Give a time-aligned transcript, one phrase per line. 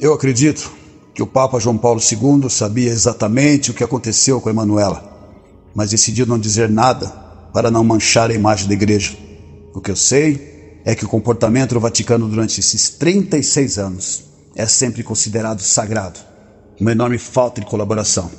[0.00, 0.72] Eu acredito
[1.14, 5.30] que o Papa João Paulo II sabia exatamente o que aconteceu com Emanuela,
[5.74, 7.08] mas decidiu não dizer nada
[7.52, 9.16] para não manchar a imagem da igreja.
[9.74, 14.24] O que eu sei é que o comportamento do Vaticano durante esses 36 anos
[14.56, 16.18] é sempre considerado sagrado,
[16.80, 18.30] uma enorme falta de colaboração.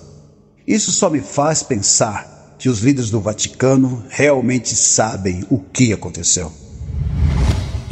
[0.67, 6.51] Isso só me faz pensar que os líderes do Vaticano realmente sabem o que aconteceu.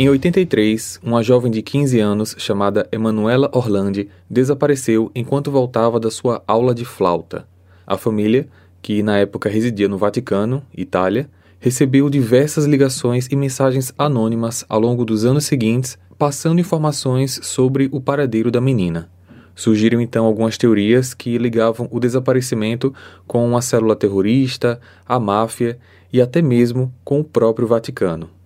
[0.01, 6.41] Em 83, uma jovem de 15 anos chamada Emanuela Orlandi desapareceu enquanto voltava da sua
[6.47, 7.47] aula de flauta.
[7.85, 8.47] A família,
[8.81, 15.05] que na época residia no Vaticano, Itália, recebeu diversas ligações e mensagens anônimas ao longo
[15.05, 19.07] dos anos seguintes, passando informações sobre o paradeiro da menina.
[19.53, 22.91] Surgiram então algumas teorias que ligavam o desaparecimento
[23.27, 25.77] com uma célula terrorista, a máfia
[26.11, 28.40] e até mesmo com o próprio Vaticano.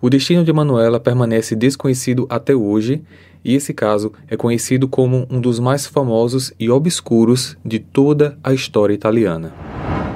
[0.00, 3.02] O destino de Manuela permanece desconhecido até hoje,
[3.44, 8.54] e esse caso é conhecido como um dos mais famosos e obscuros de toda a
[8.54, 9.52] história italiana.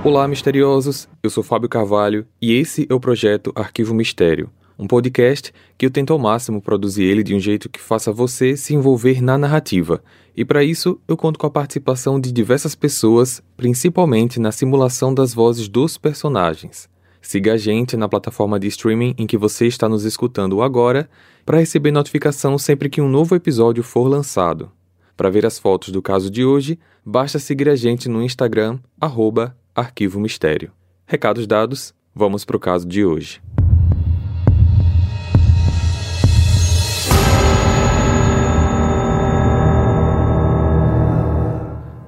[0.04, 1.08] Olá, misteriosos!
[1.20, 5.90] Eu sou Fábio Carvalho e esse é o projeto Arquivo Mistério, um podcast que eu
[5.90, 10.00] tento ao máximo produzir ele de um jeito que faça você se envolver na narrativa.
[10.36, 15.34] E para isso, eu conto com a participação de diversas pessoas, principalmente na simulação das
[15.34, 16.91] vozes dos personagens.
[17.22, 21.08] Siga a gente na plataforma de streaming em que você está nos escutando agora
[21.46, 24.72] para receber notificação sempre que um novo episódio for lançado.
[25.16, 29.56] Para ver as fotos do caso de hoje, basta seguir a gente no Instagram, arroba
[29.72, 30.72] Arquivo Mistério.
[31.06, 33.40] Recados dados, vamos para o caso de hoje.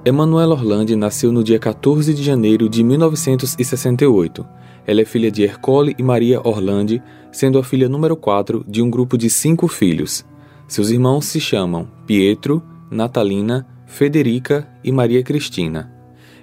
[0.03, 4.45] Emanuela Orlandi nasceu no dia 14 de janeiro de 1968
[4.87, 8.89] ela é filha de Ercole e Maria Orlandi, sendo a filha número 4 de um
[8.89, 10.25] grupo de cinco filhos.
[10.67, 15.91] Seus irmãos se chamam Pietro, Natalina, Federica e Maria Cristina.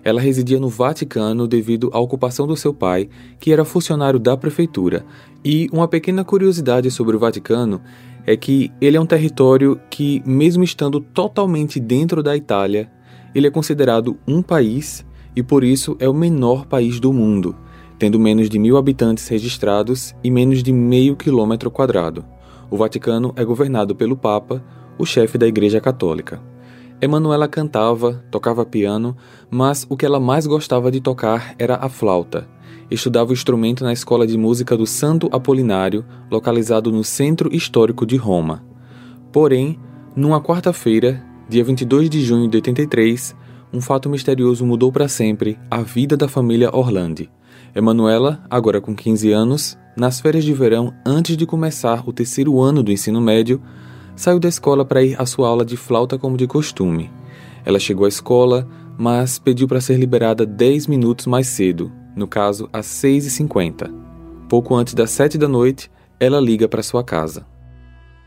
[0.05, 5.05] Ela residia no Vaticano devido à ocupação do seu pai, que era funcionário da prefeitura.
[5.45, 7.81] E uma pequena curiosidade sobre o Vaticano
[8.27, 12.91] é que ele é um território que, mesmo estando totalmente dentro da Itália,
[13.33, 17.55] ele é considerado um país e por isso é o menor país do mundo
[18.03, 22.25] tendo menos de mil habitantes registrados e menos de meio quilômetro quadrado.
[22.69, 24.61] O Vaticano é governado pelo Papa,
[24.99, 26.43] o chefe da Igreja Católica.
[27.01, 29.17] Emanuela cantava, tocava piano,
[29.49, 32.49] mas o que ela mais gostava de tocar era a flauta.
[32.91, 38.17] Estudava o instrumento na escola de música do Santo Apolinário, localizado no centro histórico de
[38.17, 38.65] Roma.
[39.31, 39.79] Porém,
[40.17, 43.37] numa quarta-feira, dia 22 de junho de 83,
[43.73, 47.31] um fato misterioso mudou para sempre a vida da família Orlandi.
[47.75, 52.83] Emanuela, agora com 15 anos, nas férias de verão, antes de começar o terceiro ano
[52.83, 53.63] do ensino médio,
[54.15, 57.11] saiu da escola para ir à sua aula de flauta como de costume.
[57.65, 58.69] Ela chegou à escola,
[58.99, 63.91] mas pediu para ser liberada 10 minutos mais cedo, no caso, às 6h50.
[64.49, 65.91] Pouco antes das 7 da noite,
[66.21, 67.47] ela liga para sua casa.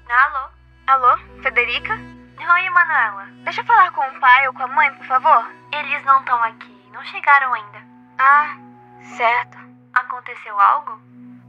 [0.10, 0.48] Alô?
[0.88, 1.18] Alô?
[1.44, 1.94] Federica?
[1.94, 3.28] Oi, Emanuela.
[3.44, 5.46] Deixa eu falar com o pai ou com a mãe, por favor?
[5.72, 7.78] Eles não estão aqui, não chegaram ainda.
[8.18, 8.65] Ah,
[9.06, 9.58] Certo.
[9.94, 11.00] Aconteceu algo?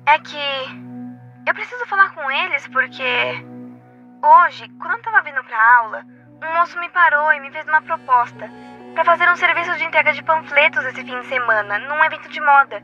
[0.07, 0.37] É que
[1.47, 3.03] eu preciso falar com eles porque
[4.23, 6.05] hoje, quando eu tava vindo pra aula,
[6.43, 8.49] um moço me parou e me fez uma proposta
[8.95, 12.41] para fazer um serviço de entrega de panfletos esse fim de semana, num evento de
[12.41, 12.83] moda.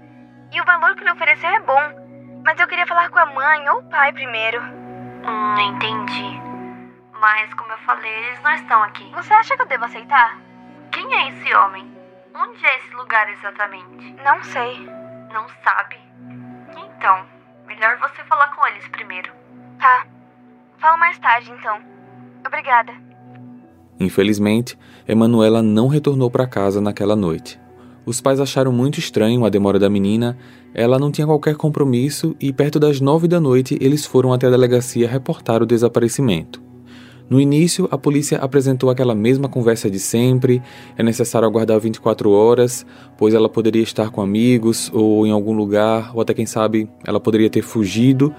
[0.52, 3.68] E o valor que ele ofereceu é bom, mas eu queria falar com a mãe
[3.70, 4.60] ou o pai primeiro.
[4.60, 6.40] Hum, entendi.
[7.20, 9.08] Mas como eu falei, eles não estão aqui.
[9.14, 10.38] Você acha que eu devo aceitar?
[10.90, 12.01] Quem é esse homem?
[12.34, 14.16] Onde é esse lugar exatamente?
[14.24, 14.86] Não sei.
[15.32, 15.96] Não sabe?
[16.70, 17.26] Então,
[17.66, 19.30] melhor você falar com eles primeiro.
[19.78, 20.06] Tá.
[20.78, 21.80] Falo mais tarde então.
[22.46, 22.92] Obrigada.
[24.00, 27.60] Infelizmente, Emanuela não retornou para casa naquela noite.
[28.04, 30.36] Os pais acharam muito estranho a demora da menina,
[30.74, 34.50] ela não tinha qualquer compromisso e perto das nove da noite eles foram até a
[34.50, 36.71] delegacia reportar o desaparecimento.
[37.32, 40.60] No início, a polícia apresentou aquela mesma conversa de sempre:
[40.98, 42.84] é necessário aguardar 24 horas,
[43.16, 47.18] pois ela poderia estar com amigos ou em algum lugar, ou até quem sabe ela
[47.18, 48.34] poderia ter fugido.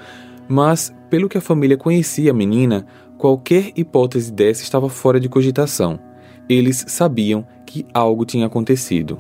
[0.48, 2.86] Mas, pelo que a família conhecia a menina,
[3.18, 6.00] qualquer hipótese dessa estava fora de cogitação.
[6.48, 9.20] Eles sabiam que algo tinha acontecido.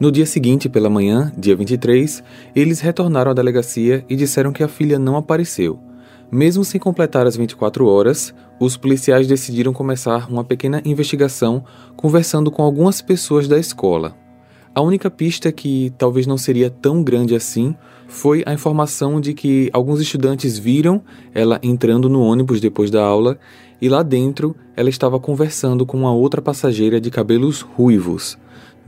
[0.00, 2.24] No dia seguinte, pela manhã, dia 23,
[2.56, 5.78] eles retornaram à delegacia e disseram que a filha não apareceu.
[6.30, 11.64] Mesmo sem completar as 24 horas, os policiais decidiram começar uma pequena investigação
[11.96, 14.16] conversando com algumas pessoas da escola.
[14.72, 17.74] A única pista que talvez não seria tão grande assim
[18.06, 21.02] foi a informação de que alguns estudantes viram
[21.34, 23.36] ela entrando no ônibus depois da aula
[23.82, 28.38] e lá dentro ela estava conversando com uma outra passageira de cabelos ruivos.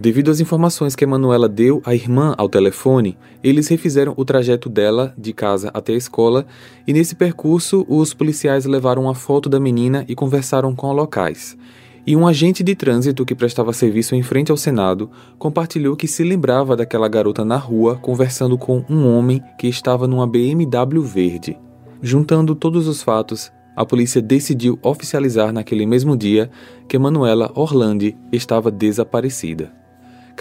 [0.02, 5.14] Devido às informações que Emanuela deu à irmã ao telefone, eles refizeram o trajeto dela
[5.16, 6.44] de casa até a escola
[6.84, 11.56] e nesse percurso os policiais levaram uma foto da menina e conversaram com locais.
[12.04, 15.08] E um agente de trânsito que prestava serviço em frente ao Senado
[15.38, 20.26] compartilhou que se lembrava daquela garota na rua conversando com um homem que estava numa
[20.26, 21.56] BMW verde.
[22.02, 26.50] Juntando todos os fatos, a polícia decidiu oficializar naquele mesmo dia
[26.88, 29.80] que Manuela Orlandi estava desaparecida.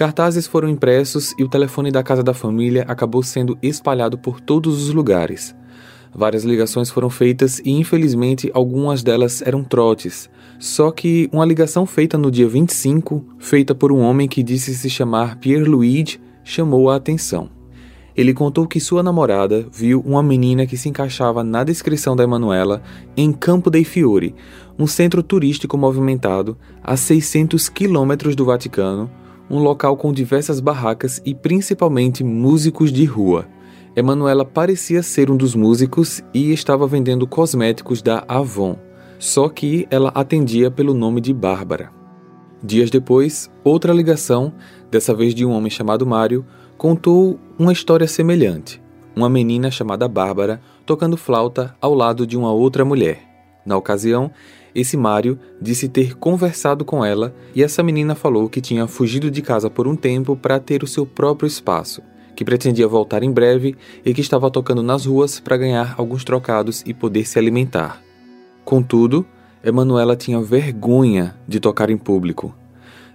[0.01, 4.81] Cartazes foram impressos e o telefone da casa da família acabou sendo espalhado por todos
[4.81, 5.55] os lugares.
[6.11, 10.27] Várias ligações foram feitas e, infelizmente, algumas delas eram trotes.
[10.57, 14.89] Só que uma ligação feita no dia 25, feita por um homem que disse se
[14.89, 17.47] chamar Pierre Luigi, chamou a atenção.
[18.17, 22.81] Ele contou que sua namorada viu uma menina que se encaixava na descrição da Emanuela
[23.15, 24.33] em Campo dei Fiori,
[24.79, 29.20] um centro turístico movimentado a 600 quilômetros do Vaticano,
[29.51, 33.45] um local com diversas barracas e principalmente músicos de rua.
[33.93, 38.77] Emanuela parecia ser um dos músicos e estava vendendo cosméticos da Avon,
[39.19, 41.91] só que ela atendia pelo nome de Bárbara.
[42.63, 44.53] Dias depois, outra ligação,
[44.89, 46.45] dessa vez de um homem chamado Mário,
[46.77, 48.81] contou uma história semelhante.
[49.13, 53.19] Uma menina chamada Bárbara tocando flauta ao lado de uma outra mulher.
[53.65, 54.31] Na ocasião,
[54.73, 59.41] esse Mário disse ter conversado com ela e essa menina falou que tinha fugido de
[59.41, 62.01] casa por um tempo para ter o seu próprio espaço,
[62.35, 63.75] que pretendia voltar em breve
[64.05, 68.01] e que estava tocando nas ruas para ganhar alguns trocados e poder se alimentar.
[68.63, 69.25] Contudo,
[69.63, 72.55] Emanuela tinha vergonha de tocar em público.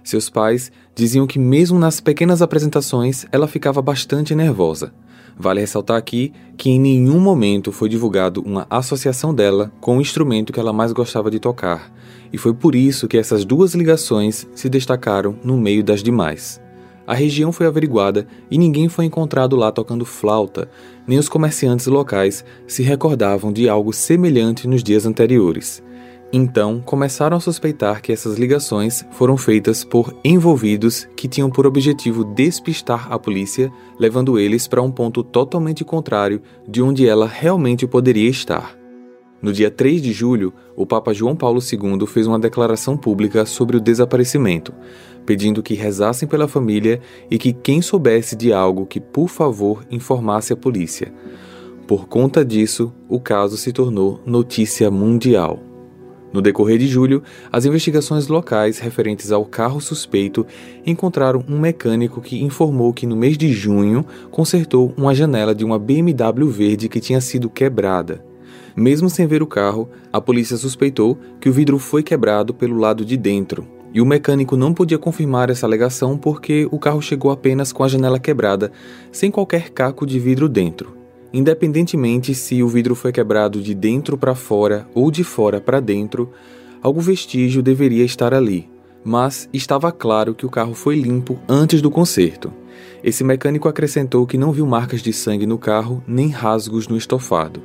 [0.07, 4.93] Seus pais diziam que, mesmo nas pequenas apresentações, ela ficava bastante nervosa.
[5.37, 10.53] Vale ressaltar aqui que em nenhum momento foi divulgado uma associação dela com o instrumento
[10.53, 11.91] que ela mais gostava de tocar,
[12.31, 16.61] e foi por isso que essas duas ligações se destacaram no meio das demais.
[17.05, 20.69] A região foi averiguada e ninguém foi encontrado lá tocando flauta,
[21.05, 25.83] nem os comerciantes locais se recordavam de algo semelhante nos dias anteriores.
[26.31, 32.25] Então, começaram a suspeitar que essas ligações foram feitas por envolvidos que tinham por objetivo
[32.25, 38.29] despistar a polícia, levando eles para um ponto totalmente contrário de onde ela realmente poderia
[38.29, 38.77] estar.
[39.41, 43.77] No dia 3 de julho, o Papa João Paulo II fez uma declaração pública sobre
[43.77, 44.73] o desaparecimento,
[45.25, 46.99] pedindo que rezassem pela família
[47.29, 51.13] e que quem soubesse de algo que, por favor, informasse a polícia.
[51.87, 55.66] Por conta disso, o caso se tornou notícia mundial.
[56.31, 60.45] No decorrer de julho, as investigações locais referentes ao carro suspeito
[60.85, 65.79] encontraram um mecânico que informou que no mês de junho consertou uma janela de uma
[65.79, 68.23] BMW verde que tinha sido quebrada.
[68.75, 73.03] Mesmo sem ver o carro, a polícia suspeitou que o vidro foi quebrado pelo lado
[73.03, 77.71] de dentro, e o mecânico não podia confirmar essa alegação porque o carro chegou apenas
[77.71, 78.71] com a janela quebrada,
[79.11, 80.95] sem qualquer caco de vidro dentro.
[81.33, 86.31] Independentemente se o vidro foi quebrado de dentro para fora ou de fora para dentro,
[86.81, 88.69] algum vestígio deveria estar ali,
[89.03, 92.51] mas estava claro que o carro foi limpo antes do conserto.
[93.03, 97.61] Esse mecânico acrescentou que não viu marcas de sangue no carro nem rasgos no estofado.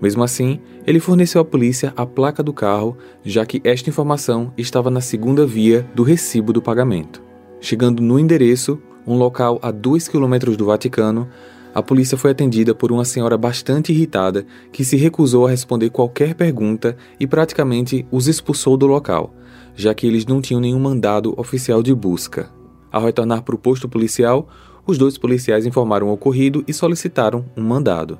[0.00, 4.90] Mesmo assim, ele forneceu à polícia a placa do carro, já que esta informação estava
[4.90, 7.22] na segunda via do recibo do pagamento.
[7.60, 11.28] Chegando no endereço, um local a 2 quilômetros do Vaticano,
[11.76, 16.34] a polícia foi atendida por uma senhora bastante irritada que se recusou a responder qualquer
[16.34, 19.34] pergunta e praticamente os expulsou do local,
[19.74, 22.50] já que eles não tinham nenhum mandado oficial de busca.
[22.90, 24.48] Ao retornar para o posto policial,
[24.86, 28.18] os dois policiais informaram o ocorrido e solicitaram um mandado.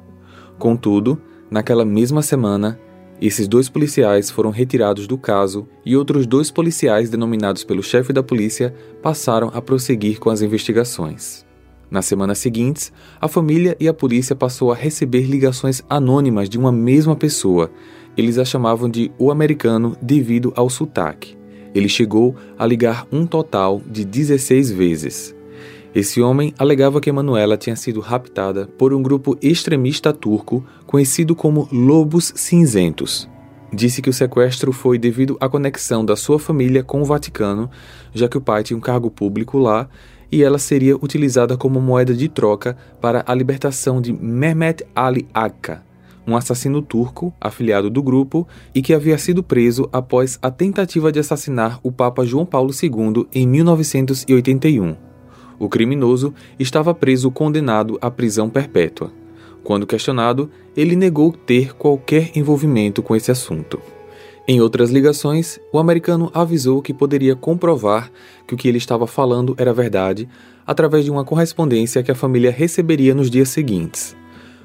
[0.59, 1.19] Contudo,
[1.51, 2.79] naquela mesma semana,
[3.23, 8.23] esses dois policiais foram retirados do caso e outros dois policiais, denominados pelo chefe da
[8.23, 11.46] polícia, passaram a prosseguir com as investigações.
[11.91, 16.73] Nas semanas seguintes, a família e a polícia passou a receber ligações anônimas de uma
[16.73, 17.71] mesma pessoa.
[18.17, 21.37] Eles a chamavam de o americano devido ao sotaque.
[21.75, 25.37] Ele chegou a ligar um total de 16 vezes.
[25.95, 31.69] Esse homem alegava que Manuela tinha sido raptada por um grupo extremista turco conhecido como
[31.71, 33.29] Lobos Cinzentos.
[33.73, 37.71] Disse que o sequestro foi devido à conexão da sua família com o Vaticano,
[38.15, 39.89] já que o pai tinha um cargo público lá
[40.31, 45.83] e ela seria utilizada como moeda de troca para a libertação de Mehmet Ali Akka,
[46.27, 51.21] um assassino turco afiliado do grupo e que havia sido preso após a tentativa de
[51.21, 54.97] assassinar o Papa João Paulo II em 1981.
[55.59, 59.11] O criminoso estava preso condenado à prisão perpétua.
[59.65, 63.81] Quando questionado, ele negou ter qualquer envolvimento com esse assunto.
[64.49, 68.13] Em outras ligações, o americano avisou que poderia comprovar
[68.47, 70.29] que o que ele estava falando era verdade
[70.65, 74.17] através de uma correspondência que a família receberia nos dias seguintes.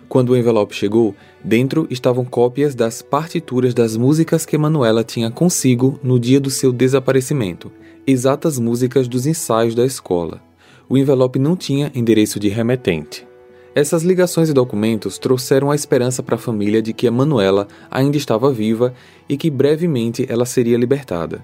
[0.08, 6.00] Quando o envelope chegou, dentro estavam cópias das partituras das músicas que Manuela tinha consigo
[6.04, 7.72] no dia do seu desaparecimento,
[8.06, 10.44] exatas músicas dos ensaios da escola.
[10.88, 13.31] O envelope não tinha endereço de remetente.
[13.74, 18.18] Essas ligações e documentos trouxeram a esperança para a família de que a Manuela ainda
[18.18, 18.94] estava viva
[19.30, 21.42] e que brevemente ela seria libertada.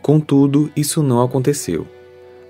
[0.00, 1.86] Contudo, isso não aconteceu.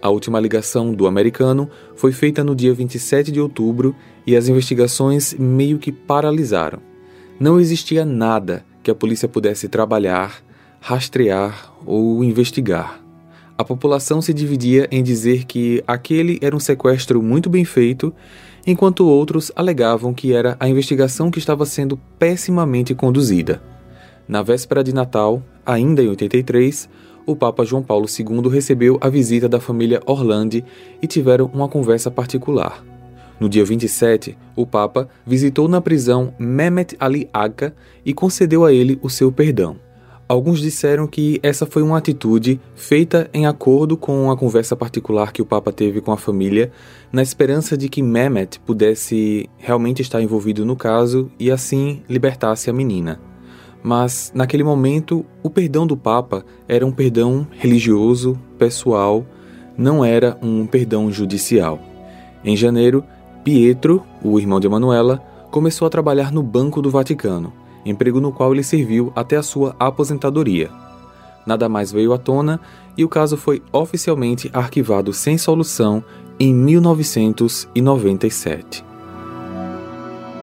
[0.00, 5.34] A última ligação do americano foi feita no dia 27 de outubro e as investigações
[5.34, 6.78] meio que paralisaram.
[7.38, 10.40] Não existia nada que a polícia pudesse trabalhar,
[10.80, 13.02] rastrear ou investigar.
[13.58, 18.14] A população se dividia em dizer que aquele era um sequestro muito bem feito
[18.66, 23.62] enquanto outros alegavam que era a investigação que estava sendo pessimamente conduzida.
[24.28, 26.88] Na véspera de Natal, ainda em 83,
[27.26, 30.64] o Papa João Paulo II recebeu a visita da família Orlandi
[31.02, 32.84] e tiveram uma conversa particular.
[33.38, 37.74] No dia 27, o Papa visitou na prisão Mehmet Ali Agca
[38.04, 39.76] e concedeu a ele o seu perdão.
[40.30, 45.42] Alguns disseram que essa foi uma atitude feita em acordo com a conversa particular que
[45.42, 46.70] o Papa teve com a família,
[47.12, 52.72] na esperança de que Mehmet pudesse realmente estar envolvido no caso e assim libertasse a
[52.72, 53.20] menina.
[53.82, 59.26] Mas, naquele momento, o perdão do Papa era um perdão religioso, pessoal,
[59.76, 61.80] não era um perdão judicial.
[62.44, 63.02] Em janeiro,
[63.42, 65.18] Pietro, o irmão de Emanuela,
[65.50, 69.74] começou a trabalhar no Banco do Vaticano emprego no qual ele serviu até a sua
[69.78, 70.70] aposentadoria.
[71.46, 72.60] Nada mais veio à tona
[72.96, 76.04] e o caso foi oficialmente arquivado sem solução
[76.38, 78.84] em 1997.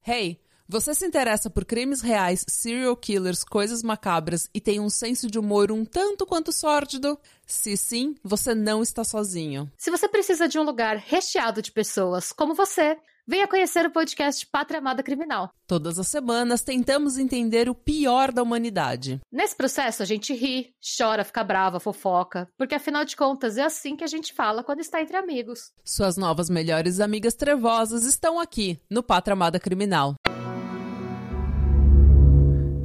[0.06, 0.38] Hey,
[0.70, 5.40] você se interessa por crimes reais, serial killers, coisas macabras e tem um senso de
[5.40, 7.18] humor um tanto quanto sórdido?
[7.46, 9.72] Se sim, você não está sozinho.
[9.78, 12.98] Se você precisa de um lugar recheado de pessoas como você,
[13.30, 15.50] Venha conhecer o podcast Pátria Amada Criminal.
[15.68, 19.20] Todas as semanas tentamos entender o pior da humanidade.
[19.30, 23.98] Nesse processo a gente ri, chora, fica brava, fofoca, porque afinal de contas é assim
[23.98, 25.74] que a gente fala quando está entre amigos.
[25.84, 30.16] Suas novas melhores amigas trevosas estão aqui no Pátria Amada Criminal.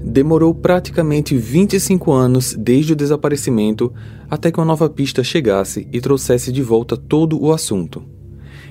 [0.05, 3.95] Demorou praticamente 25 anos desde o desaparecimento
[4.29, 8.12] até que uma nova pista chegasse e trouxesse de volta todo o assunto.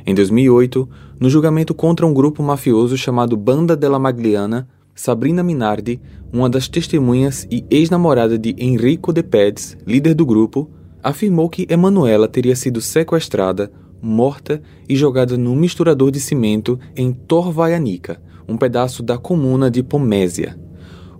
[0.06, 0.90] Em 2008,
[1.20, 6.02] no julgamento contra um grupo mafioso chamado Banda della Magliana, Sabrina Minardi,
[6.34, 10.70] uma das testemunhas e ex-namorada de Enrico De Peds, líder do grupo,
[11.04, 18.22] afirmou que Emanuela teria sido sequestrada, morta e jogada num misturador de cimento em Torvaianica,
[18.48, 20.58] um pedaço da comuna de Pomésia.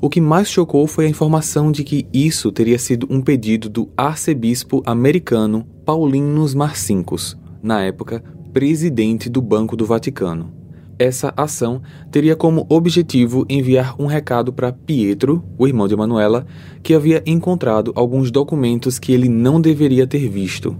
[0.02, 3.90] O que mais chocou foi a informação de que isso teria sido um pedido do
[3.96, 10.54] arcebispo americano Paulinus Marcincus, na época presidente do Banco do Vaticano.
[11.00, 11.82] Essa ação
[12.12, 16.46] teria como objetivo enviar um recado para Pietro, o irmão de Manuela,
[16.84, 20.78] que havia encontrado alguns documentos que ele não deveria ter visto.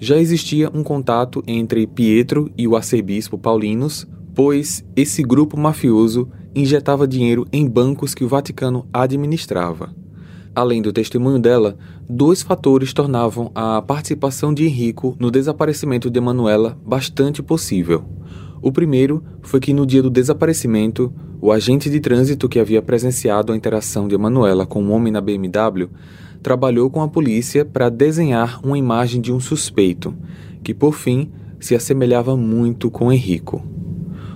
[0.00, 7.06] Já existia um contato entre Pietro e o arcebispo Paulinus, pois esse grupo mafioso injetava
[7.06, 9.94] dinheiro em bancos que o Vaticano administrava.
[10.58, 11.78] Além do testemunho dela,
[12.10, 18.04] dois fatores tornavam a participação de Henrico no desaparecimento de Manuela bastante possível.
[18.60, 23.52] O primeiro foi que no dia do desaparecimento, o agente de trânsito que havia presenciado
[23.52, 25.90] a interação de Manuela com um homem na BMW
[26.42, 30.12] trabalhou com a polícia para desenhar uma imagem de um suspeito,
[30.64, 33.64] que por fim se assemelhava muito com Henrico.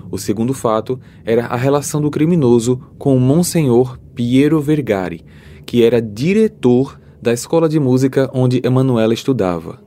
[0.08, 5.24] O segundo fato era a relação do criminoso com o Monsenhor Piero Vergari,
[5.64, 9.80] que era diretor da escola de música onde Emanuela estudava.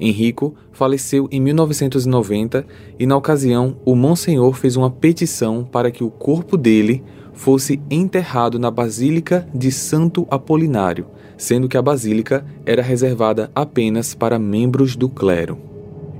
[0.00, 2.64] Henrico faleceu em 1990
[2.98, 8.58] e, na ocasião, o Monsenhor fez uma petição para que o corpo dele fosse enterrado
[8.58, 11.06] na Basílica de Santo Apolinário,
[11.36, 15.58] sendo que a basílica era reservada apenas para membros do clero.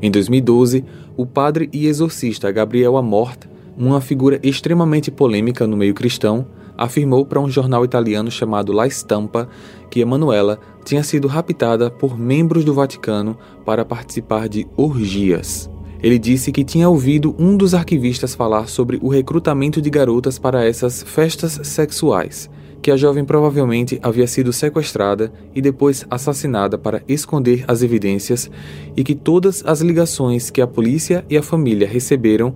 [0.01, 0.85] Em 2012,
[1.17, 3.47] o padre e exorcista Gabriel Amort,
[3.77, 6.47] uma figura extremamente polêmica no meio cristão,
[6.79, 9.49] afirmou para um jornal italiano chamado La Stampa
[9.91, 15.69] que Emanuela tinha sido raptada por membros do Vaticano para participar de orgias.
[16.01, 20.65] Ele disse que tinha ouvido um dos arquivistas falar sobre o recrutamento de garotas para
[20.65, 22.49] essas festas sexuais,
[22.81, 28.49] que a jovem provavelmente havia sido sequestrada e depois assassinada para esconder as evidências
[28.97, 32.55] e que todas as ligações que a polícia e a família receberam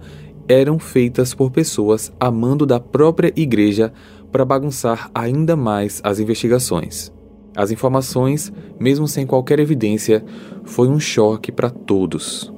[0.49, 3.93] eram feitas por pessoas amando da própria igreja
[4.33, 7.13] para bagunçar ainda mais as investigações.
[7.55, 10.25] As informações, mesmo sem qualquer evidência,
[10.65, 12.51] foi um choque para todos.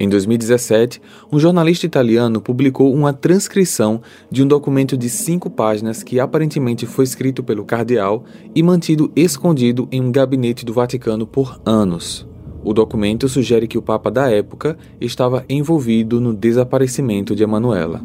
[0.00, 1.00] Em 2017,
[1.30, 7.04] um jornalista italiano publicou uma transcrição de um documento de cinco páginas que aparentemente foi
[7.04, 12.26] escrito pelo cardeal e mantido escondido em um gabinete do Vaticano por anos.
[12.64, 18.04] O documento sugere que o Papa da época estava envolvido no desaparecimento de Emanuela.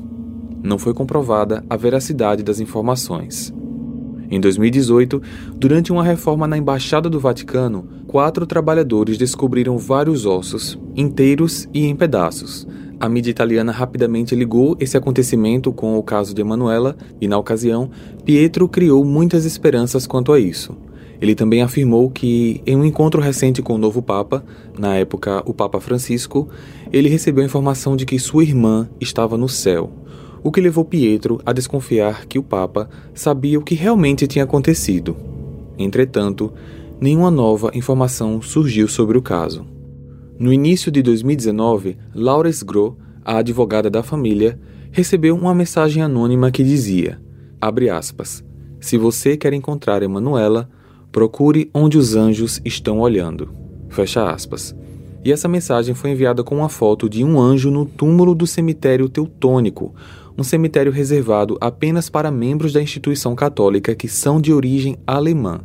[0.67, 3.53] Não foi comprovada a veracidade das informações.
[4.29, 5.21] Em 2018,
[5.55, 11.95] durante uma reforma na Embaixada do Vaticano, quatro trabalhadores descobriram vários ossos, inteiros e em
[11.95, 12.67] pedaços.
[12.99, 17.89] A mídia italiana rapidamente ligou esse acontecimento com o caso de Emanuela e, na ocasião,
[18.25, 20.75] Pietro criou muitas esperanças quanto a isso.
[21.21, 24.43] Ele também afirmou que, em um encontro recente com o novo Papa,
[24.77, 26.49] na época o Papa Francisco,
[26.91, 29.89] ele recebeu a informação de que sua irmã estava no céu
[30.47, 35.13] o que levou Pietro a desconfiar que o Papa sabia o que realmente tinha acontecido.
[35.77, 36.53] Entretanto,
[37.01, 39.65] nenhuma nova informação surgiu sobre o caso.
[40.39, 44.57] No início de 2019, Laura Sgro, a advogada da família,
[44.89, 47.19] recebeu uma mensagem anônima que dizia:
[47.91, 48.41] aspas,
[48.79, 50.69] Se você quer encontrar Emanuela,
[51.11, 53.49] procure onde os anjos estão olhando.
[53.89, 54.73] Fecha aspas.
[55.25, 59.09] E essa mensagem foi enviada com uma foto de um anjo no túmulo do cemitério
[59.09, 59.93] teutônico,
[60.37, 65.61] um cemitério reservado apenas para membros da instituição católica que são de origem alemã.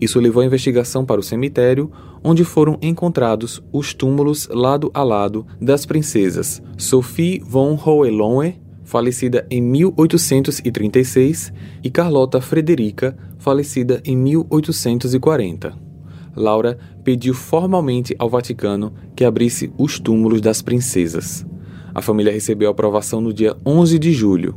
[0.00, 1.90] Isso levou a investigação para o cemitério,
[2.24, 9.60] onde foram encontrados os túmulos lado a lado das princesas Sophie von Hohenlohe, falecida em
[9.62, 11.52] 1836,
[11.84, 15.90] e Carlota Frederica, falecida em 1840.
[16.34, 21.46] Laura pediu formalmente ao Vaticano que abrisse os túmulos das princesas.
[21.94, 24.54] A família recebeu aprovação no dia 11 de julho.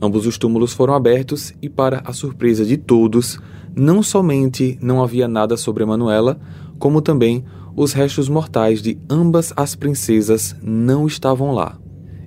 [0.00, 3.38] Ambos os túmulos foram abertos e, para a surpresa de todos,
[3.76, 6.40] não somente não havia nada sobre Manuela,
[6.78, 7.44] como também
[7.76, 11.78] os restos mortais de ambas as princesas não estavam lá.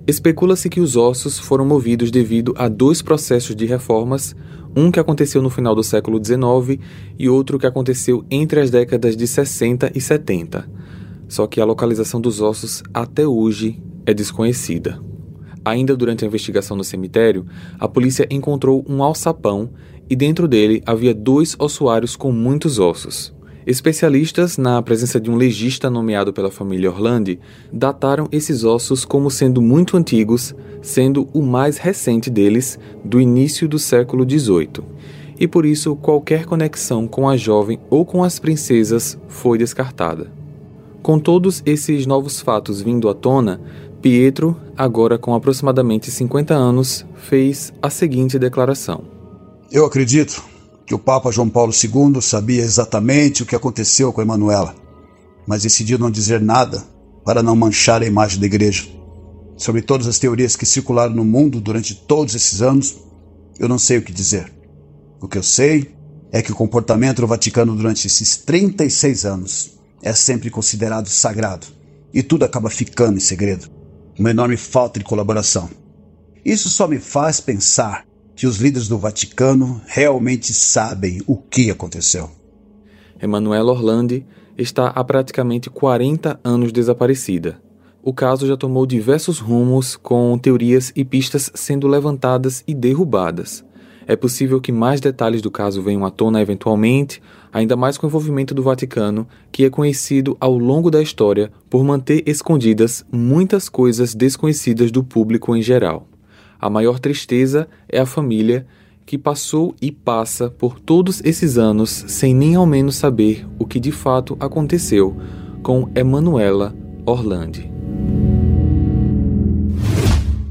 [0.06, 4.36] Especula-se que os ossos foram movidos devido a dois processos de reformas,
[4.76, 6.80] um que aconteceu no final do século XIX
[7.18, 10.68] e outro que aconteceu entre as décadas de 60 e 70.
[11.26, 15.00] Só que a localização dos ossos até hoje é desconhecida.
[15.64, 17.46] Ainda durante a investigação no cemitério,
[17.78, 19.70] a polícia encontrou um alçapão
[20.08, 23.34] e dentro dele havia dois ossuários com muitos ossos.
[23.66, 27.40] Especialistas, na presença de um legista nomeado pela família Orlandi,
[27.72, 33.78] dataram esses ossos como sendo muito antigos, sendo o mais recente deles do início do
[33.78, 34.84] século XVIII.
[35.40, 40.30] E por isso qualquer conexão com a jovem ou com as princesas foi descartada.
[41.02, 43.60] Com todos esses novos fatos vindo à tona,
[44.04, 49.02] Pietro, agora com aproximadamente 50 anos, fez a seguinte declaração:
[49.72, 50.44] Eu acredito
[50.84, 54.74] que o Papa João Paulo II sabia exatamente o que aconteceu com Emanuela,
[55.46, 56.84] mas decidiu não dizer nada
[57.24, 58.84] para não manchar a imagem da igreja.
[59.56, 62.98] Sobre todas as teorias que circularam no mundo durante todos esses anos,
[63.58, 64.52] eu não sei o que dizer.
[65.18, 65.96] O que eu sei
[66.30, 71.66] é que o comportamento do Vaticano durante esses 36 anos é sempre considerado sagrado
[72.12, 73.82] e tudo acaba ficando em segredo
[74.18, 75.68] uma enorme falta de colaboração.
[76.44, 78.04] Isso só me faz pensar
[78.36, 82.30] que os líderes do Vaticano realmente sabem o que aconteceu.
[83.20, 84.26] Emanuela Orlandi
[84.58, 87.60] está há praticamente 40 anos desaparecida.
[88.02, 93.64] O caso já tomou diversos rumos, com teorias e pistas sendo levantadas e derrubadas.
[94.06, 98.08] É possível que mais detalhes do caso venham à tona eventualmente, ainda mais com o
[98.08, 104.14] envolvimento do Vaticano, que é conhecido ao longo da história por manter escondidas muitas coisas
[104.14, 106.06] desconhecidas do público em geral.
[106.60, 108.66] A maior tristeza é a família
[109.06, 113.78] que passou e passa por todos esses anos sem nem ao menos saber o que
[113.78, 115.16] de fato aconteceu
[115.62, 116.74] com Emanuela
[117.06, 117.73] Orlandi.